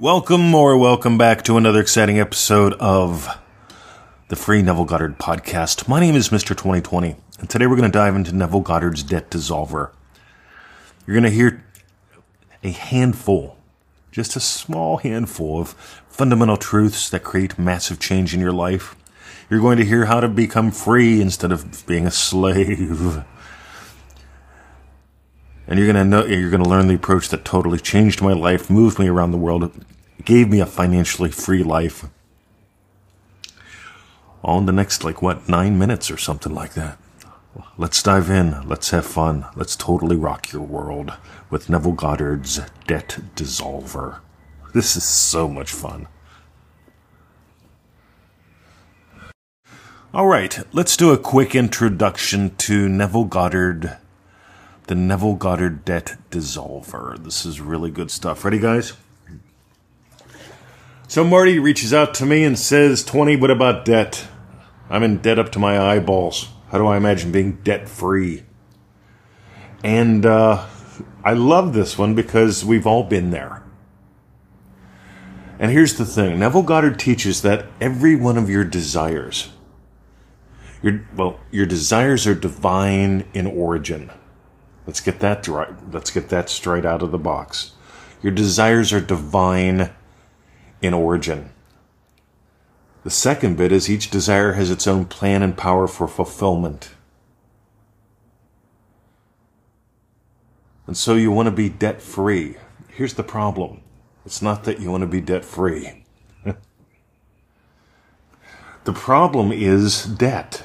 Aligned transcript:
Welcome 0.00 0.54
or 0.54 0.78
welcome 0.78 1.18
back 1.18 1.42
to 1.42 1.56
another 1.56 1.80
exciting 1.80 2.20
episode 2.20 2.72
of 2.74 3.36
the 4.28 4.36
free 4.36 4.62
Neville 4.62 4.84
Goddard 4.84 5.18
podcast. 5.18 5.88
My 5.88 5.98
name 5.98 6.14
is 6.14 6.28
Mr. 6.28 6.50
2020, 6.50 7.16
and 7.40 7.50
today 7.50 7.66
we're 7.66 7.74
going 7.74 7.90
to 7.90 7.98
dive 7.98 8.14
into 8.14 8.32
Neville 8.32 8.60
Goddard's 8.60 9.02
Debt 9.02 9.28
Dissolver. 9.28 9.90
You're 11.04 11.14
going 11.14 11.24
to 11.24 11.30
hear 11.30 11.64
a 12.62 12.70
handful, 12.70 13.58
just 14.12 14.36
a 14.36 14.40
small 14.40 14.98
handful 14.98 15.60
of 15.60 15.70
fundamental 16.08 16.56
truths 16.56 17.10
that 17.10 17.24
create 17.24 17.58
massive 17.58 17.98
change 17.98 18.32
in 18.32 18.38
your 18.38 18.52
life. 18.52 18.94
You're 19.50 19.58
going 19.58 19.78
to 19.78 19.84
hear 19.84 20.04
how 20.04 20.20
to 20.20 20.28
become 20.28 20.70
free 20.70 21.20
instead 21.20 21.50
of 21.50 21.84
being 21.88 22.06
a 22.06 22.12
slave. 22.12 23.24
And 25.68 25.78
you're 25.78 25.86
gonna 25.86 26.04
know 26.04 26.24
you're 26.24 26.50
gonna 26.50 26.68
learn 26.68 26.88
the 26.88 26.94
approach 26.94 27.28
that 27.28 27.44
totally 27.44 27.78
changed 27.78 28.22
my 28.22 28.32
life, 28.32 28.70
moved 28.70 28.98
me 28.98 29.06
around 29.06 29.32
the 29.32 29.38
world, 29.38 29.84
gave 30.24 30.48
me 30.48 30.60
a 30.60 30.66
financially 30.66 31.30
free 31.30 31.62
life. 31.62 32.06
All 34.42 34.58
in 34.58 34.66
the 34.66 34.72
next 34.72 35.04
like 35.04 35.20
what 35.20 35.46
nine 35.46 35.78
minutes 35.78 36.10
or 36.10 36.16
something 36.16 36.54
like 36.54 36.72
that. 36.72 36.98
Let's 37.76 38.02
dive 38.02 38.30
in. 38.30 38.66
Let's 38.66 38.90
have 38.90 39.04
fun. 39.04 39.44
Let's 39.54 39.76
totally 39.76 40.16
rock 40.16 40.52
your 40.52 40.62
world 40.62 41.12
with 41.50 41.68
Neville 41.68 41.92
Goddard's 41.92 42.60
Debt 42.86 43.18
Dissolver. 43.36 44.20
This 44.72 44.96
is 44.96 45.04
so 45.04 45.48
much 45.48 45.70
fun. 45.70 46.08
All 50.14 50.26
right, 50.26 50.60
let's 50.72 50.96
do 50.96 51.12
a 51.12 51.18
quick 51.18 51.54
introduction 51.54 52.56
to 52.56 52.88
Neville 52.88 53.26
Goddard 53.26 53.98
the 54.88 54.94
Neville 54.94 55.34
Goddard 55.34 55.84
Debt 55.84 56.16
Dissolver. 56.30 57.22
This 57.22 57.44
is 57.44 57.60
really 57.60 57.90
good 57.90 58.10
stuff. 58.10 58.42
Ready, 58.42 58.58
guys? 58.58 58.94
So 61.06 61.24
Marty 61.24 61.58
reaches 61.58 61.92
out 61.92 62.14
to 62.14 62.26
me 62.26 62.42
and 62.42 62.58
says, 62.58 63.04
20, 63.04 63.36
what 63.36 63.50
about 63.50 63.84
debt? 63.84 64.26
I'm 64.88 65.02
in 65.02 65.18
debt 65.18 65.38
up 65.38 65.52
to 65.52 65.58
my 65.58 65.78
eyeballs. 65.78 66.48
How 66.70 66.78
do 66.78 66.86
I 66.86 66.96
imagine 66.96 67.30
being 67.32 67.58
debt 67.62 67.86
free? 67.86 68.44
And 69.84 70.24
uh, 70.24 70.66
I 71.22 71.34
love 71.34 71.74
this 71.74 71.98
one 71.98 72.14
because 72.14 72.64
we've 72.64 72.86
all 72.86 73.04
been 73.04 73.30
there. 73.30 73.62
And 75.58 75.70
here's 75.70 75.98
the 75.98 76.06
thing 76.06 76.38
Neville 76.38 76.62
Goddard 76.62 76.98
teaches 76.98 77.42
that 77.42 77.66
every 77.78 78.16
one 78.16 78.38
of 78.38 78.48
your 78.48 78.64
desires, 78.64 79.50
your, 80.82 81.06
well, 81.14 81.40
your 81.50 81.66
desires 81.66 82.26
are 82.26 82.34
divine 82.34 83.26
in 83.34 83.46
origin. 83.46 84.10
Let's 84.88 85.00
get 85.02 85.20
that. 85.20 85.46
Let's 85.92 86.10
get 86.10 86.30
that 86.30 86.48
straight 86.48 86.86
out 86.86 87.02
of 87.02 87.10
the 87.10 87.18
box. 87.18 87.72
Your 88.22 88.32
desires 88.32 88.90
are 88.90 89.02
divine 89.02 89.90
in 90.80 90.94
origin. 90.94 91.50
The 93.04 93.10
second 93.10 93.58
bit 93.58 93.70
is 93.70 93.90
each 93.90 94.10
desire 94.10 94.54
has 94.54 94.70
its 94.70 94.86
own 94.86 95.04
plan 95.04 95.42
and 95.42 95.54
power 95.54 95.88
for 95.88 96.08
fulfillment. 96.08 96.92
And 100.86 100.96
so 100.96 101.16
you 101.16 101.30
want 101.30 101.48
to 101.48 101.54
be 101.54 101.68
debt 101.68 102.00
free. 102.00 102.56
Here's 102.88 103.12
the 103.12 103.22
problem 103.22 103.82
it's 104.24 104.40
not 104.40 104.64
that 104.64 104.80
you 104.80 104.90
want 104.90 105.02
to 105.02 105.06
be 105.06 105.20
debt 105.20 105.44
free. 105.44 106.06
the 108.84 108.94
problem 108.94 109.52
is 109.52 110.04
debt. 110.06 110.62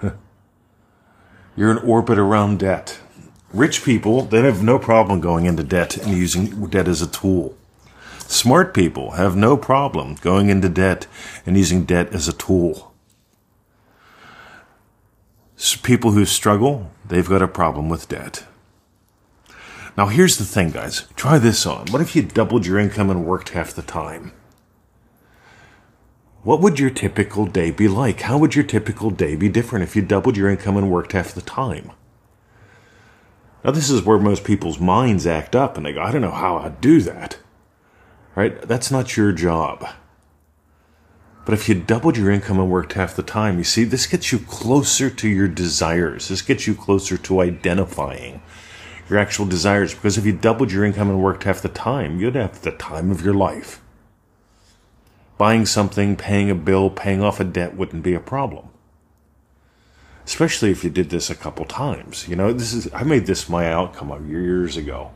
You're 1.56 1.72
in 1.72 1.78
orbit 1.78 2.18
around 2.18 2.60
debt. 2.60 3.00
Rich 3.52 3.84
people, 3.84 4.22
they 4.22 4.40
have 4.42 4.62
no 4.62 4.78
problem 4.78 5.20
going 5.20 5.44
into 5.44 5.62
debt 5.62 5.98
and 5.98 6.16
using 6.16 6.66
debt 6.68 6.88
as 6.88 7.02
a 7.02 7.06
tool. 7.06 7.56
Smart 8.18 8.72
people 8.72 9.12
have 9.12 9.36
no 9.36 9.58
problem 9.58 10.14
going 10.14 10.48
into 10.48 10.70
debt 10.70 11.06
and 11.44 11.56
using 11.56 11.84
debt 11.84 12.14
as 12.14 12.28
a 12.28 12.32
tool. 12.32 12.94
People 15.82 16.12
who 16.12 16.24
struggle, 16.24 16.90
they've 17.06 17.28
got 17.28 17.42
a 17.42 17.48
problem 17.48 17.90
with 17.90 18.08
debt. 18.08 18.44
Now, 19.98 20.06
here's 20.06 20.38
the 20.38 20.44
thing, 20.44 20.70
guys. 20.70 21.06
Try 21.14 21.38
this 21.38 21.66
on. 21.66 21.88
What 21.88 22.00
if 22.00 22.16
you 22.16 22.22
doubled 22.22 22.64
your 22.64 22.78
income 22.78 23.10
and 23.10 23.26
worked 23.26 23.50
half 23.50 23.74
the 23.74 23.82
time? 23.82 24.32
What 26.42 26.60
would 26.60 26.80
your 26.80 26.90
typical 26.90 27.44
day 27.44 27.70
be 27.70 27.86
like? 27.86 28.22
How 28.22 28.38
would 28.38 28.54
your 28.54 28.64
typical 28.64 29.10
day 29.10 29.36
be 29.36 29.50
different 29.50 29.82
if 29.82 29.94
you 29.94 30.00
doubled 30.00 30.38
your 30.38 30.48
income 30.48 30.78
and 30.78 30.90
worked 30.90 31.12
half 31.12 31.34
the 31.34 31.42
time? 31.42 31.92
Now, 33.64 33.70
this 33.70 33.90
is 33.90 34.02
where 34.02 34.18
most 34.18 34.44
people's 34.44 34.80
minds 34.80 35.26
act 35.26 35.54
up 35.54 35.76
and 35.76 35.86
they 35.86 35.92
go, 35.92 36.02
I 36.02 36.10
don't 36.10 36.22
know 36.22 36.30
how 36.30 36.58
I'd 36.58 36.80
do 36.80 37.00
that. 37.02 37.38
Right? 38.34 38.60
That's 38.62 38.90
not 38.90 39.16
your 39.16 39.32
job. 39.32 39.86
But 41.44 41.54
if 41.54 41.68
you 41.68 41.74
doubled 41.74 42.16
your 42.16 42.30
income 42.30 42.58
and 42.58 42.70
worked 42.70 42.94
half 42.94 43.14
the 43.14 43.22
time, 43.22 43.58
you 43.58 43.64
see, 43.64 43.84
this 43.84 44.06
gets 44.06 44.32
you 44.32 44.38
closer 44.38 45.10
to 45.10 45.28
your 45.28 45.48
desires. 45.48 46.28
This 46.28 46.42
gets 46.42 46.66
you 46.66 46.74
closer 46.74 47.16
to 47.18 47.40
identifying 47.40 48.42
your 49.08 49.18
actual 49.18 49.46
desires. 49.46 49.94
Because 49.94 50.18
if 50.18 50.26
you 50.26 50.32
doubled 50.32 50.72
your 50.72 50.84
income 50.84 51.10
and 51.10 51.22
worked 51.22 51.44
half 51.44 51.60
the 51.60 51.68
time, 51.68 52.18
you'd 52.18 52.36
have 52.36 52.62
the 52.62 52.72
time 52.72 53.10
of 53.10 53.24
your 53.24 53.34
life. 53.34 53.80
Buying 55.38 55.66
something, 55.66 56.16
paying 56.16 56.50
a 56.50 56.54
bill, 56.54 56.90
paying 56.90 57.22
off 57.22 57.40
a 57.40 57.44
debt 57.44 57.76
wouldn't 57.76 58.02
be 58.02 58.14
a 58.14 58.20
problem 58.20 58.71
especially 60.26 60.70
if 60.70 60.84
you 60.84 60.90
did 60.90 61.10
this 61.10 61.30
a 61.30 61.34
couple 61.34 61.64
times. 61.64 62.28
You 62.28 62.36
know, 62.36 62.52
this 62.52 62.72
is 62.72 62.92
I 62.94 63.02
made 63.02 63.26
this 63.26 63.48
my 63.48 63.70
outcome 63.70 64.28
years 64.28 64.76
ago. 64.76 65.10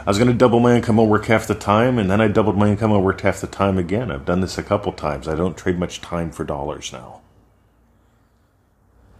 I 0.00 0.08
was 0.10 0.16
going 0.16 0.30
to 0.30 0.36
double 0.36 0.60
my 0.60 0.76
income 0.76 0.96
work 0.96 1.26
half 1.26 1.46
the 1.46 1.54
time, 1.54 1.98
and 1.98 2.10
then 2.10 2.20
I 2.22 2.28
doubled 2.28 2.56
my 2.56 2.68
income 2.68 2.90
worked 3.02 3.20
half 3.20 3.40
the 3.40 3.46
time 3.46 3.76
again. 3.76 4.10
I've 4.10 4.24
done 4.24 4.40
this 4.40 4.56
a 4.56 4.62
couple 4.62 4.92
times. 4.92 5.28
I 5.28 5.34
don't 5.34 5.58
trade 5.58 5.78
much 5.78 6.00
time 6.00 6.30
for 6.30 6.42
dollars 6.42 6.90
now. 6.92 7.20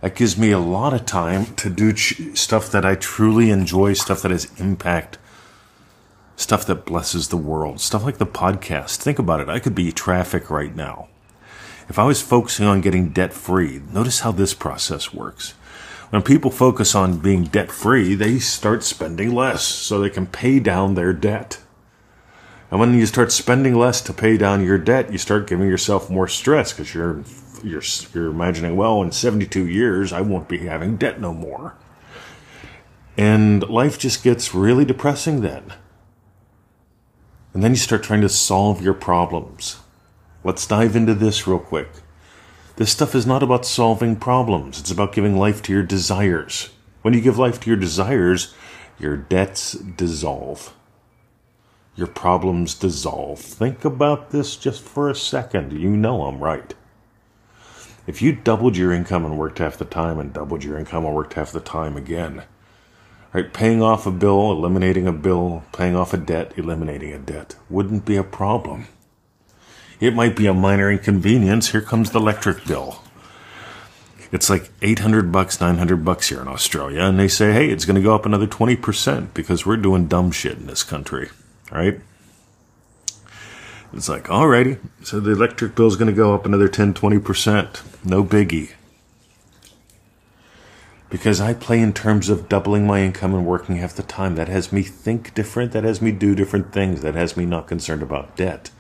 That 0.01 0.15
gives 0.15 0.39
me 0.39 0.51
a 0.51 0.59
lot 0.59 0.95
of 0.95 1.05
time 1.05 1.55
to 1.57 1.69
do 1.69 1.93
ch- 1.93 2.35
stuff 2.35 2.71
that 2.73 2.87
I 2.87 2.95
truly 2.95 3.51
enjoy, 3.51 3.93
stuff 3.93 4.23
that 4.23 4.31
has 4.31 4.51
impact, 4.59 5.19
stuff 6.37 6.65
that 6.65 6.87
blesses 6.87 7.29
the 7.29 7.37
world, 7.37 7.81
stuff 7.81 8.03
like 8.03 8.17
the 8.17 8.27
podcast. 8.27 8.97
Think 8.97 9.19
about 9.19 9.41
it. 9.41 9.51
I 9.51 9.59
could 9.59 9.75
be 9.75 9.93
traffic 9.93 10.49
right 10.49 10.75
now. 10.75 11.09
If 11.91 11.99
I 11.99 12.05
was 12.05 12.23
focusing 12.23 12.67
on 12.67 12.83
getting 12.83 13.09
debt 13.09 13.33
free, 13.33 13.83
notice 13.93 14.21
how 14.21 14.31
this 14.31 14.55
process 14.55 15.13
works. 15.13 15.55
When 16.11 16.23
people 16.23 16.53
focus 16.53 16.95
on 16.95 17.19
being 17.19 17.43
debt 17.43 17.73
free, 17.73 18.15
they 18.15 18.39
start 18.39 18.85
spending 18.85 19.35
less 19.35 19.65
so 19.65 19.99
they 19.99 20.09
can 20.09 20.29
pay 20.29 20.61
down 20.61 20.95
their 20.95 21.13
debt. 21.13 21.59
And 22.71 22.79
when 22.79 22.95
you 22.95 23.07
start 23.07 23.33
spending 23.33 23.75
less 23.75 24.01
to 24.03 24.13
pay 24.13 24.37
down 24.37 24.65
your 24.65 24.79
debt, 24.79 25.11
you 25.11 25.19
start 25.19 25.49
giving 25.49 25.67
yourself 25.67 26.09
more 26.09 26.29
stress 26.29 26.73
because 26.73 26.95
you're, 26.95 27.25
you're, 27.65 27.83
you're 28.15 28.31
imagining, 28.31 28.77
well, 28.77 29.03
in 29.03 29.11
72 29.11 29.67
years, 29.67 30.13
I 30.13 30.21
won't 30.21 30.49
be 30.49 30.59
having 30.59 30.97
debt 30.97 31.21
no 31.21 31.35
more. 31.35 31.75
And 33.17 33.69
life 33.69 33.99
just 33.99 34.23
gets 34.23 34.55
really 34.55 34.85
depressing 34.85 35.41
then. 35.41 35.73
And 37.53 37.65
then 37.65 37.73
you 37.73 37.79
start 37.79 38.05
trying 38.05 38.21
to 38.21 38.29
solve 38.29 38.81
your 38.81 38.95
problems. 38.95 39.79
Let's 40.43 40.67
dive 40.67 40.97
into 40.97 41.15
this 41.15 41.47
real 41.47 41.59
quick. 41.59 41.89
This 42.77 42.93
stuff 42.93 43.15
is 43.15 43.27
not 43.27 43.43
about 43.43 43.67
solving 43.67 44.17
problems, 44.17 44.81
it's 44.81 44.91
about 44.91 45.13
giving 45.13 45.37
life 45.37 45.61
to 45.63 45.73
your 45.73 45.83
desires. 45.83 46.71
When 47.03 47.13
you 47.13 47.21
give 47.21 47.39
life 47.39 47.61
to 47.61 47.71
your 47.71 47.79
desires, 47.79 48.55
your 48.99 49.17
debts 49.17 49.73
dissolve. 49.73 50.75
Your 51.95 52.07
problems 52.07 52.75
dissolve. 52.75 53.39
Think 53.39 53.85
about 53.85 54.31
this 54.31 54.57
just 54.57 54.83
for 54.83 55.11
a 55.11 55.15
second. 55.15 55.73
You 55.73 55.91
know 55.91 56.25
I'm 56.25 56.43
right. 56.43 56.73
If 58.07 58.23
you 58.23 58.33
doubled 58.33 58.79
your 58.79 58.93
income 58.93 59.27
and 59.27 59.39
worked 59.39 59.59
half 59.59 59.77
the 59.77 59.85
time 59.85 60.19
and 60.19 60.33
doubled 60.33 60.65
your 60.65 60.79
income 60.79 61.05
and 61.05 61.15
worked 61.15 61.35
half 61.35 61.53
the 61.53 61.61
time 61.61 61.97
again, 61.99 62.45
right, 63.35 63.53
paying 63.53 63.83
off 63.83 64.07
a 64.07 64.11
bill, 64.11 64.53
eliminating 64.53 65.07
a 65.07 65.13
bill, 65.13 65.65
paying 65.73 65.95
off 65.95 66.15
a 66.15 66.17
debt, 66.17 66.55
eliminating 66.57 67.13
a 67.13 67.19
debt 67.19 67.57
wouldn't 67.69 68.07
be 68.07 68.17
a 68.17 68.25
problem. 68.25 68.87
It 70.01 70.15
might 70.15 70.35
be 70.35 70.47
a 70.47 70.55
minor 70.55 70.91
inconvenience. 70.91 71.71
Here 71.71 71.83
comes 71.83 72.11
the 72.11 72.19
electric 72.19 72.65
bill. 72.65 73.03
It's 74.33 74.49
like 74.49 74.71
800 74.81 75.31
bucks, 75.31 75.61
900 75.61 76.05
bucks 76.05 76.31
here 76.31 76.41
in 76.41 76.49
Australia. 76.49 77.03
And 77.03 77.19
they 77.19 77.29
say, 77.29 77.53
hey, 77.53 77.69
it's 77.69 77.85
going 77.85 77.97
to 77.97 78.03
go 78.03 78.15
up 78.15 78.25
another 78.25 78.47
20% 78.47 79.35
because 79.35 79.67
we're 79.67 79.77
doing 79.77 80.07
dumb 80.09 80.31
shit 80.31 80.57
in 80.57 80.67
this 80.67 80.83
country. 80.83 81.29
Right? 81.71 82.01
It's 83.93 84.09
like, 84.09 84.25
alrighty. 84.25 84.79
So 85.03 85.21
the 85.21 85.33
electric 85.33 85.75
bill 85.75 85.89
is 85.89 85.97
going 85.97 86.11
to 86.11 86.17
go 86.17 86.35
up 86.35 86.47
another 86.47 86.69
10, 86.69 86.95
20%. 86.95 88.05
No 88.05 88.25
biggie. 88.25 88.71
Because 91.11 91.41
I 91.41 91.53
play 91.53 91.81
in 91.81 91.93
terms 91.93 92.29
of 92.29 92.49
doubling 92.49 92.87
my 92.87 93.03
income 93.03 93.35
and 93.35 93.45
working 93.45 93.77
half 93.77 93.95
the 93.95 94.05
time. 94.05 94.37
That 94.37 94.49
has 94.49 94.73
me 94.73 94.83
think 94.83 95.35
different. 95.35 95.73
That 95.73 95.85
has 95.85 96.01
me 96.01 96.13
do 96.13 96.37
different 96.37 96.73
things. 96.73 97.03
That 97.03 97.17
has 97.17 97.37
me 97.37 97.45
not 97.45 97.67
concerned 97.67 98.03
about 98.03 98.37
debt 98.37 98.71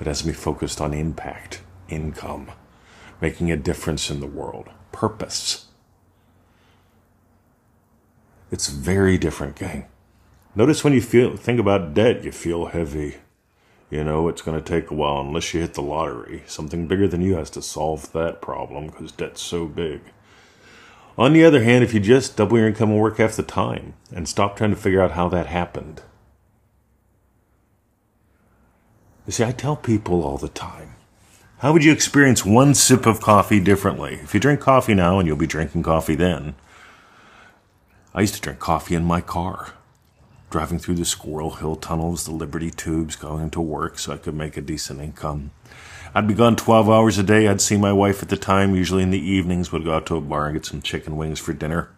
but 0.00 0.06
has 0.06 0.24
me 0.24 0.32
focused 0.32 0.80
on 0.80 0.94
impact, 0.94 1.60
income, 1.90 2.50
making 3.20 3.52
a 3.52 3.56
difference 3.56 4.08
in 4.08 4.20
the 4.20 4.26
world, 4.26 4.70
purpose. 4.92 5.66
It's 8.50 8.68
very 8.70 9.18
different, 9.18 9.56
gang. 9.56 9.88
Notice 10.54 10.82
when 10.82 10.94
you 10.94 11.02
feel 11.02 11.36
think 11.36 11.60
about 11.60 11.92
debt, 11.92 12.24
you 12.24 12.32
feel 12.32 12.68
heavy. 12.68 13.16
You 13.90 14.02
know, 14.02 14.26
it's 14.28 14.40
going 14.40 14.58
to 14.58 14.66
take 14.66 14.90
a 14.90 14.94
while 14.94 15.20
unless 15.20 15.52
you 15.52 15.60
hit 15.60 15.74
the 15.74 15.82
lottery. 15.82 16.44
Something 16.46 16.86
bigger 16.86 17.06
than 17.06 17.20
you 17.20 17.34
has 17.34 17.50
to 17.50 17.60
solve 17.60 18.10
that 18.12 18.40
problem 18.40 18.86
because 18.86 19.12
debt's 19.12 19.42
so 19.42 19.66
big. 19.66 20.00
On 21.18 21.34
the 21.34 21.44
other 21.44 21.62
hand, 21.62 21.84
if 21.84 21.92
you 21.92 22.00
just 22.00 22.38
double 22.38 22.56
your 22.56 22.68
income 22.68 22.92
and 22.92 23.00
work 23.00 23.18
half 23.18 23.36
the 23.36 23.42
time 23.42 23.92
and 24.10 24.26
stop 24.26 24.56
trying 24.56 24.70
to 24.70 24.76
figure 24.76 25.02
out 25.02 25.10
how 25.10 25.28
that 25.28 25.48
happened. 25.48 26.00
You 29.30 29.32
see, 29.32 29.44
I 29.44 29.52
tell 29.52 29.76
people 29.76 30.24
all 30.24 30.38
the 30.38 30.48
time 30.48 30.96
how 31.58 31.72
would 31.72 31.84
you 31.84 31.92
experience 31.92 32.44
one 32.44 32.74
sip 32.74 33.06
of 33.06 33.20
coffee 33.20 33.60
differently? 33.60 34.14
If 34.14 34.34
you 34.34 34.40
drink 34.40 34.58
coffee 34.58 34.92
now 34.92 35.20
and 35.20 35.28
you'll 35.28 35.36
be 35.36 35.46
drinking 35.46 35.84
coffee 35.84 36.16
then. 36.16 36.56
I 38.12 38.22
used 38.22 38.34
to 38.34 38.40
drink 38.40 38.58
coffee 38.58 38.96
in 38.96 39.04
my 39.04 39.20
car 39.20 39.74
driving 40.50 40.80
through 40.80 40.96
the 40.96 41.04
Squirrel 41.04 41.50
Hill 41.50 41.76
tunnels, 41.76 42.24
the 42.24 42.32
Liberty 42.32 42.72
tubes, 42.72 43.14
going 43.14 43.50
to 43.50 43.60
work 43.60 44.00
so 44.00 44.12
I 44.12 44.16
could 44.16 44.34
make 44.34 44.56
a 44.56 44.60
decent 44.60 45.00
income. 45.00 45.52
I'd 46.12 46.26
be 46.26 46.34
gone 46.34 46.56
12 46.56 46.90
hours 46.90 47.16
a 47.16 47.22
day. 47.22 47.46
I'd 47.46 47.60
see 47.60 47.76
my 47.76 47.92
wife 47.92 48.24
at 48.24 48.30
the 48.30 48.36
time, 48.36 48.74
usually 48.74 49.04
in 49.04 49.12
the 49.12 49.24
evenings, 49.24 49.70
would 49.70 49.84
go 49.84 49.94
out 49.94 50.06
to 50.06 50.16
a 50.16 50.20
bar 50.20 50.46
and 50.46 50.56
get 50.56 50.66
some 50.66 50.82
chicken 50.82 51.16
wings 51.16 51.38
for 51.38 51.52
dinner. 51.52 51.88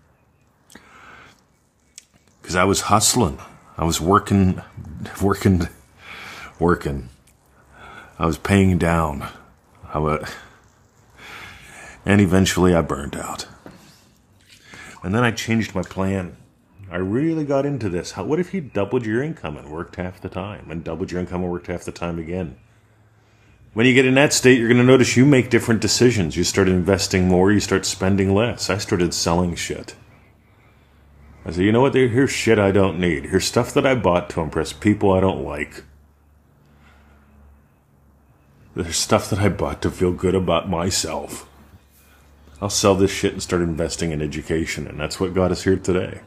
Because 2.43 2.57
I 2.57 2.65
was 2.65 2.83
hustling. 2.83 3.39
I 3.79 3.85
was 3.85 4.03
working, 4.03 4.61
working, 5.23 5.69
working. 6.59 7.09
I 8.23 8.27
was 8.27 8.39
paying 8.39 8.79
down. 8.79 9.29
I 9.93 9.99
would, 9.99 10.25
and 12.07 12.21
eventually 12.21 12.73
I 12.73 12.81
burned 12.81 13.17
out. 13.17 13.49
And 15.03 15.13
then 15.13 15.25
I 15.25 15.33
changed 15.33 15.75
my 15.75 15.83
plan. 15.83 16.37
I 16.89 16.99
really 16.99 17.45
got 17.45 17.67
into 17.67 17.89
this. 17.89 18.13
How, 18.13 18.23
what 18.23 18.39
if 18.39 18.55
you 18.55 18.61
doubled 18.61 19.05
your 19.05 19.25
income 19.25 19.57
and 19.57 19.73
worked 19.73 19.97
half 19.97 20.21
the 20.21 20.29
time, 20.29 20.71
and 20.71 20.85
doubled 20.85 21.11
your 21.11 21.21
income 21.21 21.43
and 21.43 21.51
worked 21.51 21.67
half 21.67 21.83
the 21.83 21.91
time 21.91 22.21
again? 22.21 22.55
When 23.75 23.87
you 23.87 23.93
get 23.93 24.07
in 24.07 24.15
that 24.15 24.33
state, 24.33 24.57
you're 24.57 24.69
going 24.69 24.79
to 24.79 24.85
notice 24.85 25.17
you 25.17 25.27
make 25.27 25.51
different 25.51 25.81
decisions. 25.81 26.37
You 26.37 26.45
start 26.45 26.69
investing 26.69 27.27
more, 27.27 27.51
you 27.51 27.59
start 27.59 27.85
spending 27.85 28.33
less. 28.33 28.71
I 28.71 28.79
started 28.79 29.15
selling 29.15 29.57
shit. 29.57 29.97
I 31.45 31.51
said, 31.51 31.65
you 31.65 31.73
know 31.73 31.81
what? 31.81 31.97
Here's 31.97 32.31
shit 32.31 32.61
I 32.61 32.71
don't 32.71 33.01
need. 33.01 33.25
Here's 33.25 33.47
stuff 33.47 33.75
that 33.75 33.85
I 33.85 33.97
bought 33.97 34.31
to 34.31 34.43
impress 34.43 34.73
people 34.73 35.11
I 35.11 35.19
don't 35.19 35.43
like. 35.43 35.83
There's 38.75 38.97
stuff 38.97 39.29
that 39.29 39.39
I 39.39 39.51
bought 39.51 39.83
to 39.83 39.91
feel 39.91 40.13
good 40.13 40.35
about 40.35 40.71
myself. 40.71 41.47
I'll 42.61 42.71
sell 42.71 42.95
this 42.95 43.11
shit 43.11 43.35
and 43.35 43.43
start 43.43 43.61
investing 43.61 44.13
in 44.13 44.23
education, 44.23 44.87
and 44.87 44.99
that's 44.99 45.21
what 45.21 45.35
got 45.35 45.53
us 45.53 45.65
here 45.65 45.77
today. 45.77 46.23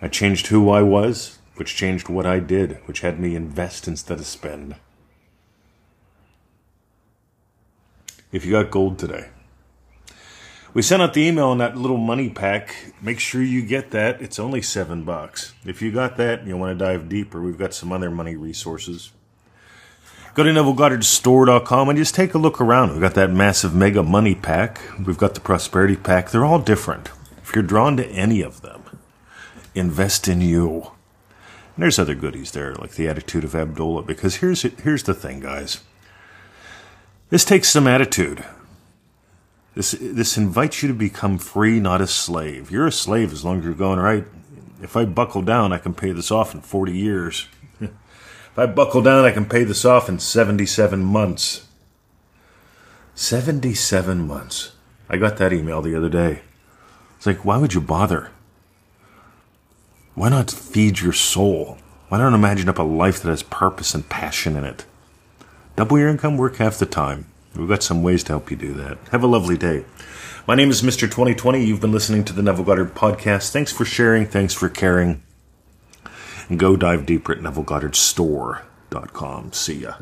I 0.00 0.06
changed 0.06 0.48
who 0.48 0.70
I 0.70 0.82
was, 0.82 1.38
which 1.56 1.74
changed 1.74 2.08
what 2.08 2.26
I 2.26 2.38
did, 2.38 2.78
which 2.84 3.00
had 3.00 3.18
me 3.18 3.34
invest 3.34 3.88
instead 3.88 4.20
of 4.20 4.26
spend. 4.26 4.76
If 8.30 8.44
you 8.44 8.52
got 8.52 8.70
gold 8.70 8.96
today, 8.96 9.30
we 10.72 10.82
sent 10.82 11.02
out 11.02 11.14
the 11.14 11.26
email 11.26 11.50
in 11.50 11.58
that 11.58 11.76
little 11.76 11.96
money 11.96 12.30
pack. 12.30 12.94
Make 13.02 13.18
sure 13.18 13.42
you 13.42 13.62
get 13.62 13.90
that. 13.90 14.22
It's 14.22 14.38
only 14.38 14.62
seven 14.62 15.02
bucks. 15.02 15.54
If 15.64 15.82
you 15.82 15.90
got 15.90 16.16
that 16.18 16.38
and 16.38 16.48
you 16.48 16.56
want 16.56 16.78
to 16.78 16.84
dive 16.84 17.08
deeper, 17.08 17.42
we've 17.42 17.58
got 17.58 17.74
some 17.74 17.90
other 17.90 18.10
money 18.10 18.36
resources. 18.36 19.10
Go 20.34 20.44
to 20.44 20.50
NevilleGoddardStore.com 20.50 21.88
and 21.88 21.98
just 21.98 22.14
take 22.14 22.34
a 22.34 22.38
look 22.38 22.60
around. 22.60 22.92
We've 22.92 23.00
got 23.00 23.14
that 23.14 23.30
massive 23.30 23.74
mega 23.74 24.02
money 24.02 24.34
pack. 24.34 24.80
We've 25.04 25.18
got 25.18 25.34
the 25.34 25.40
prosperity 25.40 25.96
pack. 25.96 26.30
They're 26.30 26.44
all 26.44 26.60
different. 26.60 27.10
If 27.42 27.54
you're 27.54 27.64
drawn 27.64 27.96
to 27.96 28.06
any 28.06 28.40
of 28.40 28.60
them, 28.60 28.82
invest 29.74 30.28
in 30.28 30.40
you. 30.40 30.92
And 31.74 31.82
there's 31.82 31.98
other 31.98 32.14
goodies 32.14 32.52
there, 32.52 32.74
like 32.76 32.92
the 32.92 33.08
attitude 33.08 33.42
of 33.42 33.56
Abdullah, 33.56 34.02
because 34.02 34.36
here's 34.36 34.62
here's 34.62 35.02
the 35.02 35.14
thing, 35.14 35.40
guys. 35.40 35.80
This 37.30 37.44
takes 37.44 37.68
some 37.68 37.88
attitude. 37.88 38.44
This 39.74 39.96
this 39.98 40.36
invites 40.36 40.82
you 40.82 40.88
to 40.88 40.94
become 40.94 41.38
free, 41.38 41.80
not 41.80 42.00
a 42.00 42.06
slave. 42.06 42.70
You're 42.70 42.86
a 42.86 42.92
slave 42.92 43.32
as 43.32 43.44
long 43.44 43.58
as 43.58 43.64
you're 43.64 43.74
going 43.74 43.98
right. 43.98 44.24
If 44.80 44.96
I 44.96 45.04
buckle 45.04 45.42
down, 45.42 45.72
I 45.72 45.78
can 45.78 45.94
pay 45.94 46.12
this 46.12 46.30
off 46.30 46.54
in 46.54 46.60
40 46.60 46.92
years. 46.92 47.48
If 48.52 48.58
I 48.58 48.66
buckle 48.66 49.02
down, 49.02 49.24
I 49.24 49.30
can 49.30 49.46
pay 49.46 49.64
this 49.64 49.84
off 49.84 50.08
in 50.08 50.18
77 50.18 51.02
months. 51.02 51.66
77 53.14 54.26
months. 54.26 54.72
I 55.08 55.16
got 55.16 55.36
that 55.36 55.52
email 55.52 55.82
the 55.82 55.96
other 55.96 56.08
day. 56.08 56.42
It's 57.16 57.26
like, 57.26 57.44
why 57.44 57.58
would 57.58 57.74
you 57.74 57.80
bother? 57.80 58.30
Why 60.14 60.28
not 60.28 60.50
feed 60.50 61.00
your 61.00 61.12
soul? 61.12 61.78
Why 62.08 62.18
not 62.18 62.32
imagine 62.32 62.68
up 62.68 62.78
a 62.78 62.82
life 62.82 63.22
that 63.22 63.28
has 63.28 63.42
purpose 63.42 63.94
and 63.94 64.08
passion 64.08 64.56
in 64.56 64.64
it? 64.64 64.84
Double 65.76 65.98
your 65.98 66.08
income, 66.08 66.36
work 66.36 66.56
half 66.56 66.78
the 66.78 66.86
time. 66.86 67.26
We've 67.54 67.68
got 67.68 67.82
some 67.82 68.02
ways 68.02 68.24
to 68.24 68.32
help 68.32 68.50
you 68.50 68.56
do 68.56 68.74
that. 68.74 68.98
Have 69.12 69.22
a 69.22 69.28
lovely 69.28 69.56
day. 69.56 69.84
My 70.46 70.54
name 70.54 70.70
is 70.70 70.82
Mr. 70.82 71.02
2020. 71.02 71.64
You've 71.64 71.80
been 71.80 71.92
listening 71.92 72.24
to 72.24 72.32
the 72.32 72.42
Neville 72.42 72.64
Goddard 72.64 72.94
podcast. 72.94 73.50
Thanks 73.50 73.72
for 73.72 73.84
sharing. 73.84 74.26
Thanks 74.26 74.54
for 74.54 74.68
caring. 74.68 75.22
And 76.50 76.58
go 76.58 76.76
dive 76.76 77.06
deeper 77.06 77.32
at 77.32 77.38
NevilleGoddardStore.com. 77.38 79.52
See 79.52 79.78
ya. 79.78 79.94